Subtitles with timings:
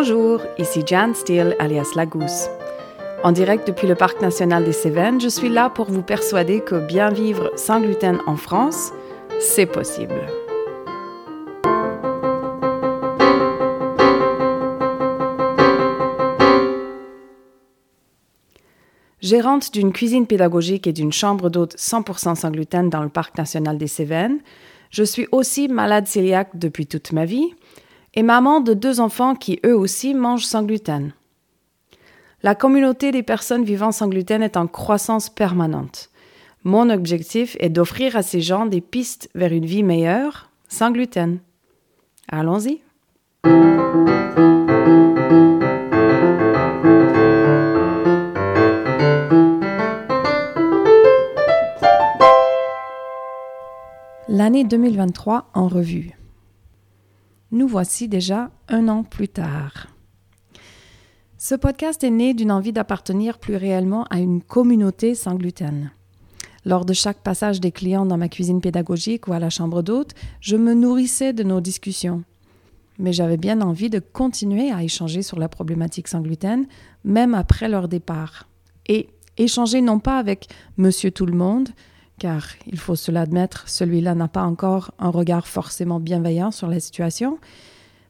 [0.00, 2.48] Bonjour, ici Jan Steele alias Lagousse.
[3.24, 6.76] En direct depuis le Parc national des Cévennes, je suis là pour vous persuader que
[6.86, 8.92] bien vivre sans gluten en France,
[9.40, 10.24] c'est possible.
[19.20, 23.78] Gérante d'une cuisine pédagogique et d'une chambre d'hôte 100% sans gluten dans le Parc national
[23.78, 24.38] des Cévennes,
[24.90, 27.52] je suis aussi malade cœliaque depuis toute ma vie
[28.14, 31.12] et maman de deux enfants qui eux aussi mangent sans gluten.
[32.42, 36.10] La communauté des personnes vivant sans gluten est en croissance permanente.
[36.64, 41.38] Mon objectif est d'offrir à ces gens des pistes vers une vie meilleure sans gluten.
[42.30, 42.80] Allons-y.
[54.28, 56.17] L'année 2023 en revue.
[57.50, 59.86] Nous voici déjà un an plus tard.
[61.38, 65.90] Ce podcast est né d'une envie d'appartenir plus réellement à une communauté sans gluten.
[66.66, 70.14] Lors de chaque passage des clients dans ma cuisine pédagogique ou à la chambre d'hôte,
[70.42, 72.22] je me nourrissais de nos discussions.
[72.98, 76.66] Mais j'avais bien envie de continuer à échanger sur la problématique sans gluten,
[77.02, 78.46] même après leur départ.
[78.88, 81.70] Et échanger non pas avec Monsieur Tout le Monde,
[82.18, 86.80] car il faut se l'admettre, celui-là n'a pas encore un regard forcément bienveillant sur la
[86.80, 87.38] situation,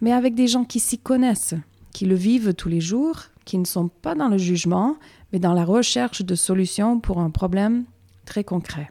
[0.00, 1.54] mais avec des gens qui s'y connaissent,
[1.92, 4.96] qui le vivent tous les jours, qui ne sont pas dans le jugement,
[5.32, 7.84] mais dans la recherche de solutions pour un problème
[8.24, 8.90] très concret.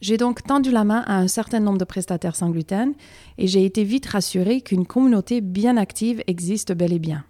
[0.00, 2.94] J'ai donc tendu la main à un certain nombre de prestataires sans gluten
[3.36, 7.24] et j'ai été vite rassurée qu'une communauté bien active existe bel et bien.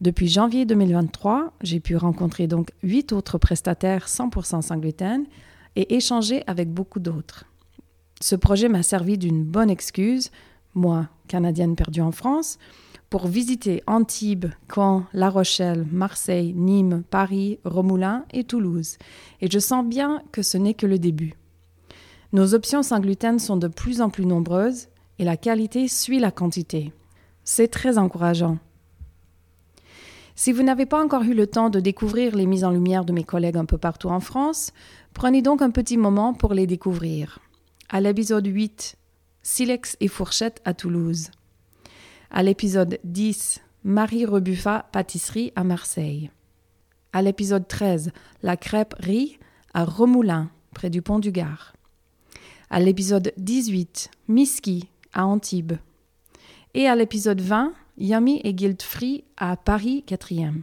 [0.00, 5.26] Depuis janvier 2023, j'ai pu rencontrer donc huit autres prestataires 100% sans gluten
[5.76, 7.44] et échanger avec beaucoup d'autres.
[8.20, 10.30] Ce projet m'a servi d'une bonne excuse,
[10.74, 12.58] moi, Canadienne perdue en France,
[13.10, 18.96] pour visiter Antibes, Caen, La Rochelle, Marseille, Nîmes, Paris, Romoulin et Toulouse.
[19.40, 21.34] Et je sens bien que ce n'est que le début.
[22.32, 24.88] Nos options sans gluten sont de plus en plus nombreuses
[25.18, 26.92] et la qualité suit la quantité.
[27.44, 28.56] C'est très encourageant.
[30.42, 33.12] Si vous n'avez pas encore eu le temps de découvrir les mises en lumière de
[33.12, 34.72] mes collègues un peu partout en France,
[35.14, 37.38] prenez donc un petit moment pour les découvrir.
[37.88, 38.96] À l'épisode 8,
[39.44, 41.30] Silex et fourchette à Toulouse.
[42.32, 46.32] À l'épisode 10, Marie Rebuffa pâtisserie à Marseille.
[47.12, 48.10] À l'épisode 13,
[48.42, 49.38] La crêpe riz
[49.74, 51.72] à Remoulin, près du pont du Gard.
[52.68, 55.74] À l'épisode 18, Miski à Antibes.
[56.74, 60.62] Et à l'épisode 20, Yummy et Guild Free à Paris 4e.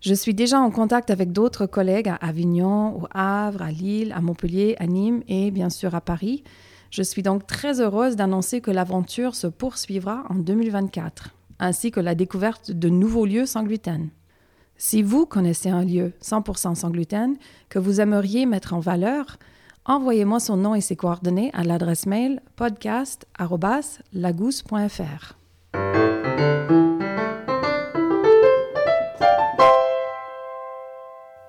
[0.00, 4.20] Je suis déjà en contact avec d'autres collègues à Avignon, au Havre, à Lille, à
[4.20, 6.44] Montpellier, à Nîmes et bien sûr à Paris.
[6.90, 12.14] Je suis donc très heureuse d'annoncer que l'aventure se poursuivra en 2024, ainsi que la
[12.14, 14.10] découverte de nouveaux lieux sans gluten.
[14.76, 17.36] Si vous connaissez un lieu 100% sans gluten
[17.68, 19.38] que vous aimeriez mettre en valeur,
[19.86, 25.34] envoyez-moi son nom et ses coordonnées à l'adresse mail podcast.lagousse.fr.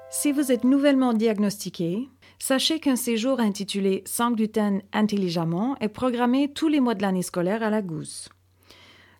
[0.09, 2.09] Si vous êtes nouvellement diagnostiqué,
[2.39, 7.61] sachez qu'un séjour intitulé Sans gluten intelligemment est programmé tous les mois de l'année scolaire
[7.61, 8.29] à la Gousse.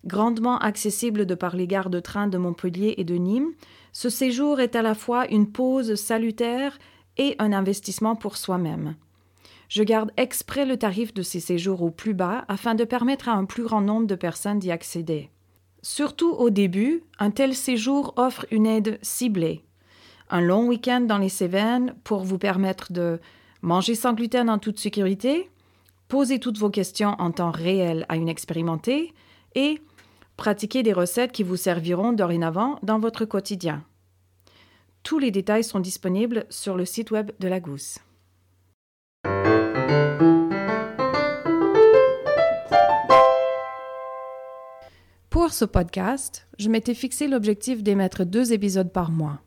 [0.04, 3.52] Grandement accessible de par les gares de train de Montpellier et de Nîmes,
[3.92, 6.78] ce séjour est à la fois une pause salutaire
[7.18, 8.96] et un investissement pour soi-même.
[9.68, 13.32] Je garde exprès le tarif de ces séjours au plus bas afin de permettre à
[13.32, 15.30] un plus grand nombre de personnes d'y accéder.
[15.82, 19.64] Surtout au début, un tel séjour offre une aide ciblée.
[20.30, 23.20] Un long week-end dans les Cévennes pour vous permettre de
[23.62, 25.48] manger sans gluten en toute sécurité,
[26.08, 29.12] poser toutes vos questions en temps réel à une expérimentée
[29.54, 29.80] et
[30.36, 33.84] pratiquer des recettes qui vous serviront dorénavant dans votre quotidien.
[35.02, 37.98] Tous les détails sont disponibles sur le site web de la Gousse.
[45.46, 49.38] Pour ce podcast, je m'étais fixé l'objectif d'émettre deux épisodes par mois.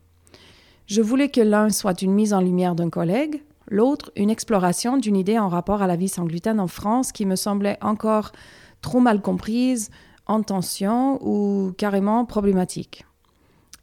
[0.86, 5.14] Je voulais que l'un soit une mise en lumière d'un collègue, l'autre une exploration d'une
[5.14, 8.32] idée en rapport à la vie sans gluten en France qui me semblait encore
[8.80, 9.90] trop mal comprise,
[10.24, 13.04] en tension ou carrément problématique.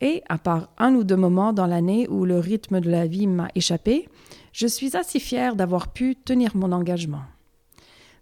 [0.02, 3.28] Et, à part un ou deux moments dans l'année où le rythme de la vie
[3.28, 4.10] m'a échappé,
[4.54, 7.26] je suis assez fière d'avoir pu tenir mon engagement.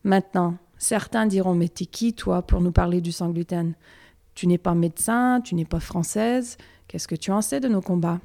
[0.04, 3.74] Maintenant, certains diront Mais t'es qui, toi, pour nous parler du sang gluten?
[4.34, 6.58] Tu n'es pas médecin, tu n'es pas française,
[6.88, 8.20] qu'est-ce que tu en sais de nos combats?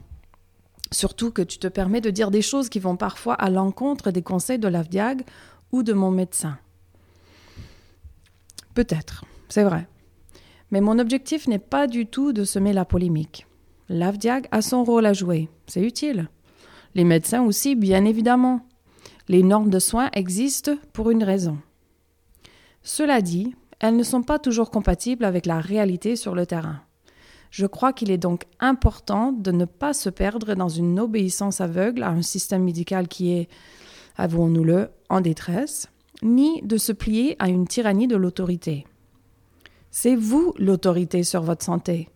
[0.93, 4.23] Surtout que tu te permets de dire des choses qui vont parfois à l'encontre des
[4.23, 5.23] conseils de l'AVDIAG
[5.71, 6.59] ou de mon médecin.
[8.75, 9.87] Peut-être, c'est vrai.
[10.73, 13.47] Mais mon objectif n'est pas du tout de semer la polémique.
[13.89, 16.29] L'AVDIAG a son rôle à jouer, c'est utile.
[16.95, 18.67] Les médecins aussi, bien évidemment.
[19.29, 21.59] Les normes de soins existent pour une raison.
[22.83, 26.81] Cela dit, elles ne sont pas toujours compatibles avec la réalité sur le terrain.
[27.51, 32.03] Je crois qu'il est donc important de ne pas se perdre dans une obéissance aveugle
[32.03, 33.49] à un système médical qui est,
[34.17, 35.89] avouons-nous-le, en détresse,
[36.23, 38.87] ni de se plier à une tyrannie de l'autorité.
[39.91, 42.09] C'est vous l'autorité sur votre santé.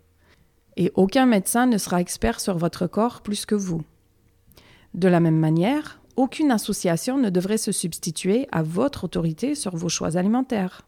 [0.77, 3.83] Et aucun médecin ne sera expert sur votre corps plus que vous.
[4.93, 9.89] De la même manière, aucune association ne devrait se substituer à votre autorité sur vos
[9.89, 10.83] choix alimentaires.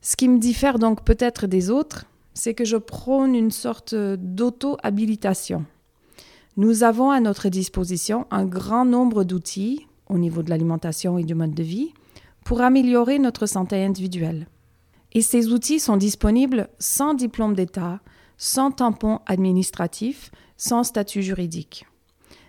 [0.00, 5.64] Ce qui me diffère donc peut-être des autres, c'est que je prône une sorte d'auto-habilitation.
[6.56, 11.34] Nous avons à notre disposition un grand nombre d'outils, au niveau de l'alimentation et du
[11.34, 11.92] mode de vie,
[12.44, 14.46] pour améliorer notre santé individuelle.
[15.12, 18.00] Et ces outils sont disponibles sans diplôme d'État,
[18.36, 21.86] sans tampon administratif, sans statut juridique.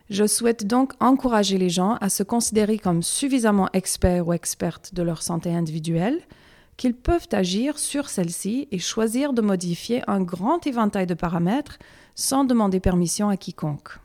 [0.09, 5.01] Je souhaite donc encourager les gens à se considérer comme suffisamment experts ou expertes de
[5.01, 6.21] leur santé individuelle,
[6.77, 11.79] qu'ils peuvent agir sur celle-ci et choisir de modifier un grand éventail de paramètres
[12.15, 13.97] sans demander permission à quiconque.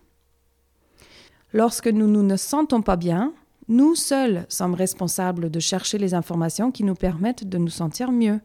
[1.52, 3.35] Lorsque nous, nous ne sentons pas bien,
[3.69, 8.41] nous seuls sommes responsables de chercher les informations qui nous permettent de nous sentir mieux.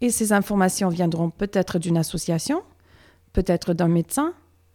[0.00, 2.62] Et ces informations viendront peut-être d'une association,
[3.32, 4.32] peut-être d'un médecin,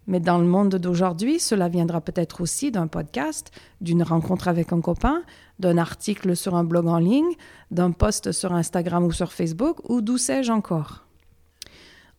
[0.07, 3.51] mais dans le monde d'aujourd'hui, cela viendra peut-être aussi d'un podcast,
[3.81, 5.21] d'une rencontre avec un copain,
[5.59, 7.35] d'un article sur un blog en ligne,
[7.71, 11.03] d'un post sur Instagram ou sur Facebook, ou d'où sais-je encore.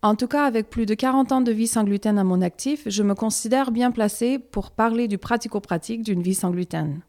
[0.02, 2.82] En tout cas, avec plus de 40 ans de vie sans gluten à mon actif,
[2.87, 7.00] je me considère bien placée pour parler du pratico-pratique d'une vie sans gluten.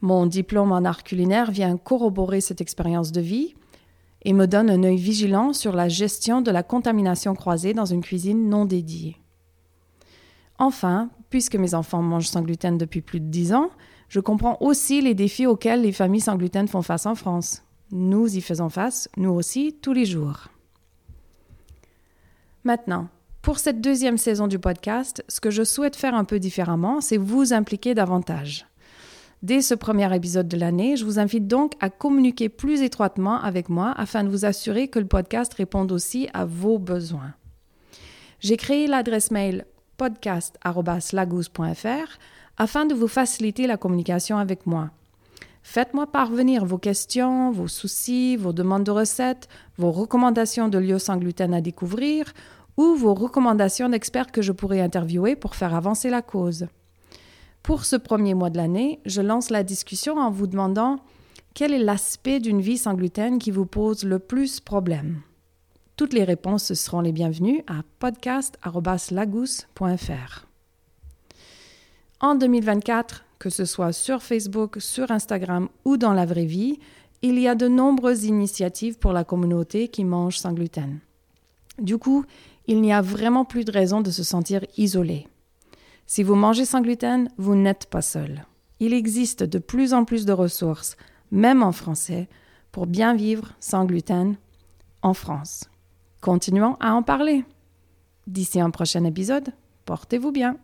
[0.00, 3.54] Mon diplôme en art culinaire vient corroborer cette expérience de vie
[4.22, 8.00] et me donne un œil vigilant sur la gestion de la contamination croisée dans une
[8.00, 9.18] cuisine non dédiée.
[10.60, 13.70] Enfin, puisque mes enfants mangent sans gluten depuis plus de 10 ans,
[14.10, 17.62] je comprends aussi les défis auxquels les familles sans gluten font face en France.
[17.92, 20.48] Nous y faisons face, nous aussi, tous les jours.
[22.62, 23.08] Maintenant,
[23.40, 27.16] pour cette deuxième saison du podcast, ce que je souhaite faire un peu différemment, c'est
[27.16, 28.66] vous impliquer davantage.
[29.42, 33.70] Dès ce premier épisode de l'année, je vous invite donc à communiquer plus étroitement avec
[33.70, 37.32] moi afin de vous assurer que le podcast réponde aussi à vos besoins.
[38.40, 39.64] J'ai créé l'adresse mail
[40.00, 42.18] podcast.lagous.fr
[42.56, 44.88] afin de vous faciliter la communication avec moi.
[45.62, 51.18] Faites-moi parvenir vos questions, vos soucis, vos demandes de recettes, vos recommandations de lieux sans
[51.18, 52.32] gluten à découvrir
[52.78, 56.68] ou vos recommandations d'experts que je pourrais interviewer pour faire avancer la cause.
[57.62, 61.00] Pour ce premier mois de l'année, je lance la discussion en vous demandant
[61.52, 65.20] quel est l'aspect d'une vie sans gluten qui vous pose le plus problème.
[66.00, 70.46] Toutes les réponses seront les bienvenues à podcast.lagous.fr.
[72.20, 76.78] En 2024, que ce soit sur Facebook, sur Instagram ou dans la vraie vie,
[77.20, 81.00] il y a de nombreuses initiatives pour la communauté qui mange sans gluten.
[81.78, 82.24] Du coup,
[82.66, 85.28] il n'y a vraiment plus de raison de se sentir isolé.
[86.06, 88.46] Si vous mangez sans gluten, vous n'êtes pas seul.
[88.78, 90.96] Il existe de plus en plus de ressources,
[91.30, 92.30] même en français,
[92.72, 94.36] pour bien vivre sans gluten
[95.02, 95.69] en France.
[96.20, 97.44] Continuons à en parler.
[98.26, 99.54] D'ici un prochain épisode,
[99.86, 100.56] portez-vous bien.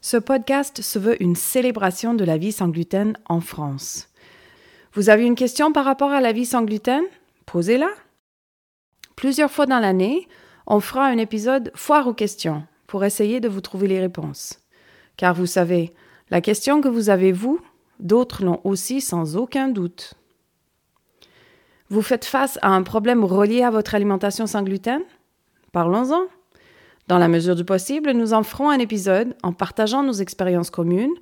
[0.00, 4.08] Ce podcast se veut une célébration de la vie sans gluten en France.
[4.94, 7.04] Vous avez une question par rapport à la vie sans gluten?
[7.44, 7.90] Posez-la.
[9.14, 10.26] Plusieurs fois dans l'année,
[10.66, 14.60] on fera un épisode foire aux questions pour essayer de vous trouver les réponses.
[15.16, 15.92] Car vous savez,
[16.30, 17.60] la question que vous avez vous,
[18.00, 20.14] d'autres l'ont aussi sans aucun doute.
[21.88, 25.02] Vous faites face à un problème relié à votre alimentation sans gluten?
[25.72, 26.22] Parlons-en.
[27.08, 31.12] Dans la mesure du possible, nous en ferons un épisode en partageant nos expériences communes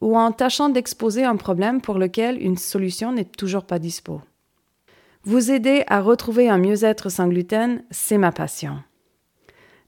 [0.00, 4.20] ou en tâchant d'exposer un problème pour lequel une solution n'est toujours pas dispo.
[5.24, 8.82] Vous aider à retrouver un mieux-être sans gluten, c'est ma passion.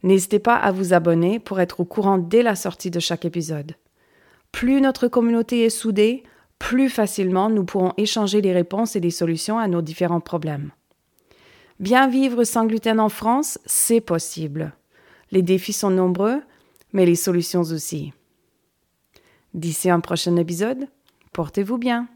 [0.02, 3.74] N'hésitez pas à vous abonner pour être au courant dès la sortie de chaque épisode.
[4.52, 6.24] Plus notre communauté est soudée,
[6.58, 10.72] plus facilement nous pourrons échanger les réponses et les solutions à nos différents problèmes.
[11.78, 14.74] Bien vivre sans gluten en France, c'est possible.
[15.30, 16.42] Les défis sont nombreux,
[16.92, 18.12] mais les solutions aussi.
[19.54, 20.88] D'ici un prochain épisode,
[21.32, 22.08] portez-vous bien.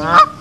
[0.00, 0.37] Ah!